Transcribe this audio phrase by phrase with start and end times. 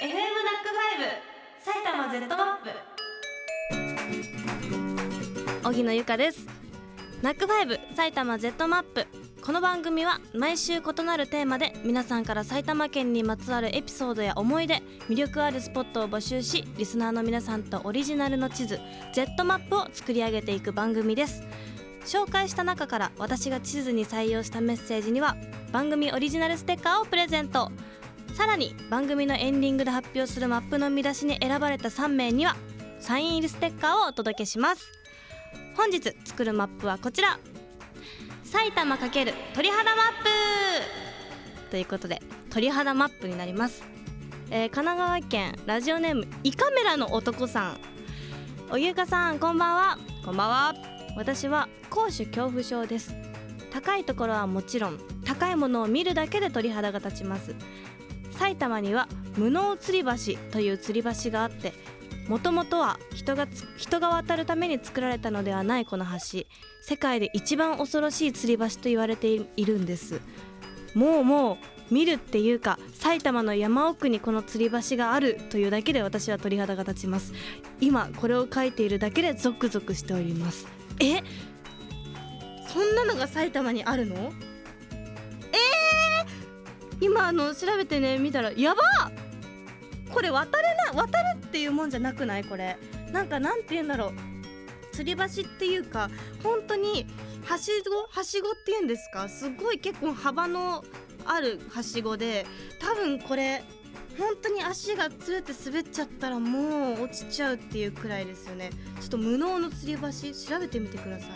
[0.00, 1.12] FM NACK5
[1.62, 2.56] 埼玉 Z マッ
[5.62, 6.46] プ荻野由香です。
[7.20, 9.06] ナックファイブ埼玉 Z マップ
[9.44, 18.80] この番組は毎週異なるテーマで皆さんから埼玉県にまつわるエピソードや思い出魅力あるスポットを募集しリスナーの皆さんとオリジナルの地図
[19.12, 21.42] Z マップを作り上げていく番組です。
[22.06, 25.36] 紹介した中から私が地図に採用したメッセージには
[25.72, 27.70] 番組オリジナルステッカーをプレゼント。
[28.34, 32.56] さらに番組のエンディングで発表するマップの見出しに選ばれた3名には
[32.98, 34.92] サイン入りステッカーをお届けします。
[35.76, 37.38] 本日作るマップはこちら。
[38.44, 40.06] 埼玉×鳥肌マッ
[41.66, 41.70] プ。
[41.70, 43.84] ということで鳥肌マップになります、
[44.50, 47.80] えー神奈川県ラジオネームイカメラの男さん。
[48.70, 49.98] おゆうかさんこんばんは。
[50.24, 50.74] こんばんは。
[51.16, 53.14] 私は高所恐怖症です。
[53.72, 57.54] 高いところはもちろん高いものを見るだけで鳥肌が立ちます
[58.40, 61.74] 埼玉には無能吊り橋という吊り橋があって
[62.26, 66.44] もともとは人がつ人が渡るために作られたのではないこの橋。
[66.82, 70.22] 世界で一番恐ろしい吊り橋と言われているんです。
[70.94, 71.58] もうも
[71.90, 77.34] う見るっていうか埼玉の山奥にこの吊り橋があるというだけで私は鳥肌が立ちます。
[77.78, 80.66] 今これを書いているだけでゾクゾクしております。
[80.98, 81.22] え？
[82.68, 84.32] そんなのが埼玉にあるの、
[87.00, 88.82] 今あの調べてね見たらやば
[90.12, 92.44] これ渡れな渡るっていうもんじゃなくない？
[92.44, 92.76] これ。
[93.12, 94.12] なんかなんて言うんだろう。
[94.96, 96.10] 吊り橋っていうか
[96.42, 97.06] 本当に
[97.44, 98.06] はしご？
[98.20, 99.28] はしごっていうんですか？
[99.28, 100.84] すごい結構幅の
[101.24, 102.44] あるはしごで
[102.80, 103.62] 多分これ
[104.18, 108.70] 本当に足がつれて滑っちゃったらもう落ちちゃうっていうくらいですよね。
[109.00, 111.28] ちょっと無能の吊り橋調べてみてください。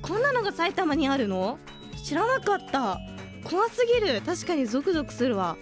[0.00, 1.58] こんなのが埼玉にあるの？
[2.04, 2.98] 知らなかった。
[3.44, 4.20] 怖すぎる。
[4.22, 5.56] 確かにゾクゾクするわ。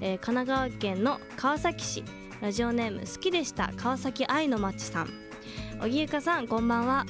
[0.00, 2.04] えー神奈川県の川崎市。
[2.40, 3.72] ラジオネーム好きでした。
[3.76, 5.10] 川崎愛の町さん。
[5.80, 7.06] 荻ゆかさんこんばんは。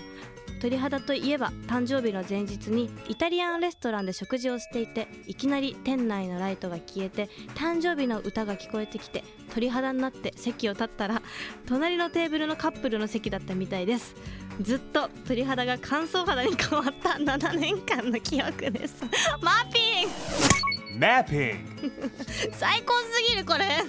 [0.62, 11.20] 鳥肌といえば誕生日の前日にイタリアンレストランで食事をしていていきなり店内のライトが消えて誕生日の歌が聞こえてきて鳥肌になって席を立ったら
[11.66, 14.14] 隣のテーブルのカップルの席だったみたいです。
[14.60, 19.02] ずっと鳥肌が乾燥肌に変わった7年間の記憶です。
[19.42, 21.58] マーピン！Mapping.
[22.54, 23.82] 最高すぎるこれ。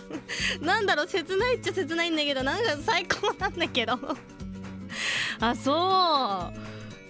[0.59, 4.00] なんだろう切ないっちゃ切ないんだけどなんか最高なんだけど
[5.50, 6.54] あそ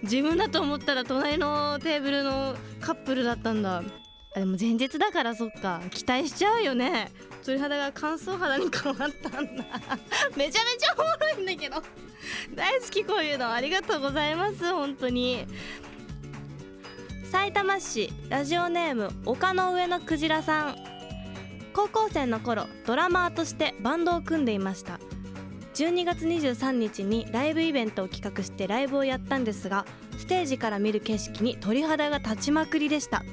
[0.02, 0.04] う。
[0.04, 3.84] 自分だと思ったら隣のテーブルのカップルだったんだ。
[4.36, 5.82] あでも前日だからそっか。
[5.92, 7.12] 期待しちゃうよね。
[7.46, 9.64] 鳥肌が乾燥肌に変わったんだ。
[10.36, 11.84] めちゃめちゃおもろいんだけど。
[12.56, 15.46] 大好きこういうのありがとうございます本当に。
[17.32, 20.76] 埼玉市ラジオネーム丘の上のクジラさん。
[21.72, 25.00] 高校生の頃ドラマーとしてバンドを組んでいました。
[25.74, 29.86] 12月23日にライブイベントを企画してライブをやったんですが
[30.18, 33.24] ステージから見る景色に鳥肌が立ちまくりでした。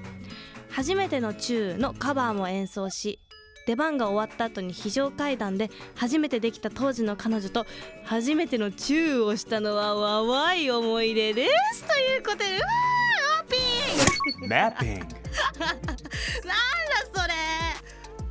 [0.71, 3.19] 初めての「チュー」のカバーも演奏し
[3.67, 7.67] 出番が終わった後に非常階段で初めてできた当時の彼女と
[8.05, 11.85] 初めてのチューをしたのは淡い思い出です。
[11.85, 15.01] ということでうわーピー Mapping.
[15.61, 16.90] なんだそれ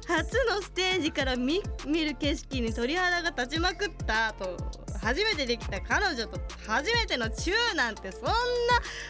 [0.10, 4.58] 初のステージから見る景色に鳥肌が立ちまくったと
[5.00, 8.32] 初めてできた彼女と初めてのチューなんてそんな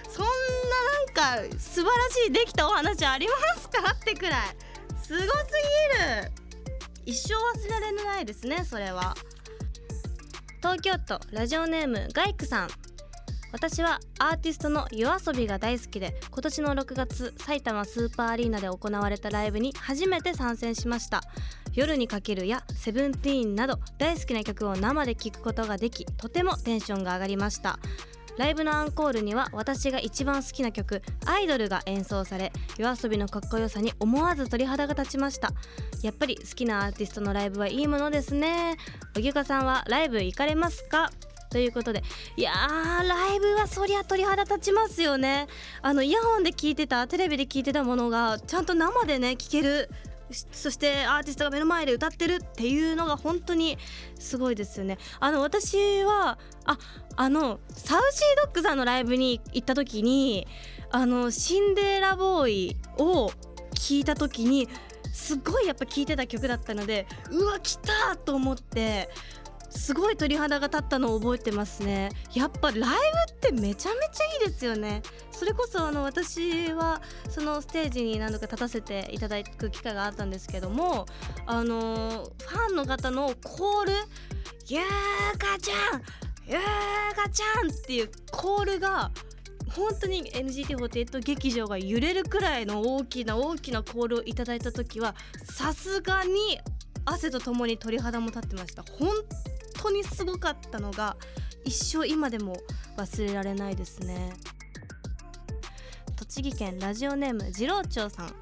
[0.09, 0.25] そん
[1.15, 1.91] ななんか素晴ら
[2.25, 4.55] しいできたお話ありますかってくらい。
[5.01, 5.25] すごすぎ
[6.25, 6.31] る。
[7.05, 9.15] 一生忘れられないですねそれは。
[10.57, 12.69] 東京都ラジオネームガイクさん。
[13.51, 21.23] 私はアーティストの YOASOBI が大好きで今年の6月埼玉スーパーアリーナで行われたライブに初めて参戦しました。
[21.73, 27.79] 夜にかけるやセブンティーンなど大好きな曲を生で聴くことができとてもテンションが上がりました。
[28.37, 35.51] ライブのアンコールには私が一番好きな曲「アイドル」が演奏され YOASOBI のかっこよさに思わず鳥肌が立ちました。
[36.01, 38.77] やっぱり好きなアーティストのライブはいいものですね。
[39.17, 41.11] おぎゅかさんはライブ行かれますか？
[41.49, 42.03] ということで
[42.37, 45.47] いやーライブはそりゃ鳥肌立ちますよね。
[45.81, 49.89] あのイヤホンで聞いてたテレビで聞いてたものがちゃんと生でね聞ける
[50.51, 53.77] そしてアーティストが目の前で歌ってるっていうのが本当に
[54.19, 54.97] すごいですよね。
[55.19, 56.77] あの私はあ
[57.15, 60.47] あのサウシードッグさんのライブに行った時に
[60.91, 63.31] あのシンデレラボーイを
[63.73, 64.67] 聞いた時に
[65.11, 69.09] すごいやっぱ聴いてた曲だったのでうわ来たと思って
[69.69, 75.01] すごい鳥肌が立ったのを覚えてますねやっぱライブってめちゃめちゃいいですよね
[75.31, 81.05] それこそあの私はそのステージに何度か立たせていただく機会があったんですけども
[81.45, 83.91] あのファンの方のコール
[84.67, 86.01] 「ゆうかちゃん
[86.47, 89.11] ゆうかちゃん!」っていうコールが
[89.75, 96.59] 本当に NGT48 劇場が揺れるくらいの大きな大きなコールをいただいた時はさすがに
[97.05, 99.09] 汗とともに鳥肌も立ってました本
[99.81, 101.15] 当にすごかったのが
[101.63, 102.57] 一生今でも
[102.97, 104.33] 忘れられないですね。
[106.15, 108.33] 栃木県ラジオネーム次郎長さん。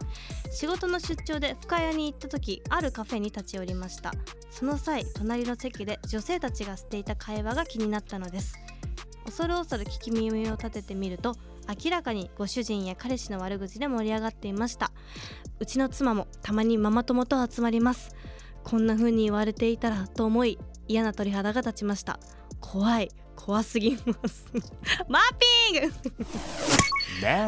[0.51, 4.13] 仕事の出張で深谷に行った時あるカフェに立ち寄りました。
[4.49, 8.55] その際隣の席で女性たちがしていた会話が気になったのです。
[9.25, 11.35] 恐る恐る聞き耳を立ててみると
[11.83, 14.91] 明らかにご主人や彼氏の悪口で盛り上がっていました。
[15.59, 18.15] うちの妻もたまにママ友と集まります。
[18.63, 20.57] こんな風に言われていたらと思い
[20.87, 22.19] 嫌な鳥肌が立ちました。
[22.59, 23.09] 怖い。
[23.35, 24.45] 怖すぎます。
[25.07, 25.23] マッ
[25.71, 25.93] ピング！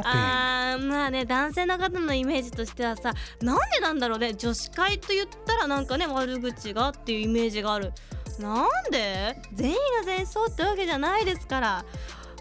[0.04, 4.34] あーまあね男性の方のイメージとしてはさなんでなんだろうね。
[4.36, 7.92] 女子会と言ったらなんかね悪口がっていうイメージがある。
[8.40, 9.36] なんで？
[9.54, 11.86] 全員が全員そうってわけじゃないですから。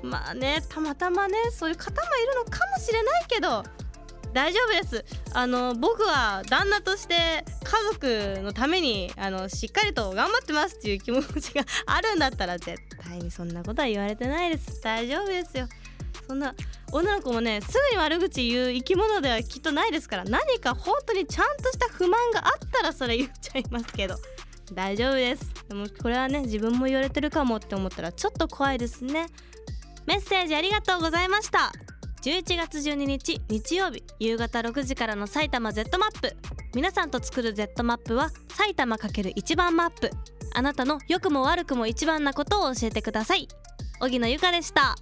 [0.02, 3.64] まあねたまたまねそういう方もいるのかもしれないけど
[4.32, 5.04] 大丈夫です。
[5.32, 14.80] あの僕は旦那として家族のためにあのしっかりと頑張ってますっていう気持ちがあるんだったら絶対にそんなことは言われてないです。
[14.82, 15.68] 大丈夫ですよ。
[16.26, 16.54] そんな
[16.92, 24.16] 女の子もねすぐに悪口言う生き物ではきっとないですから何か本当にちゃんとした不満があったらそれ言っちゃいますけど
[24.74, 25.42] 大丈夫です。
[25.68, 29.26] でもこれはね自分も言われてるかもって思ったらちょっと怖いですね。
[30.06, 31.72] メッセージありがとうございました。
[32.22, 36.36] 11月12日日曜日夕方6時からの埼玉 Z マップ。
[36.74, 40.10] 皆さんと作る Z マップは埼玉×一番マップ。
[40.52, 43.46] あなたの良くも悪くも一番なことを教えてください。
[44.00, 44.96] 荻野由香でした。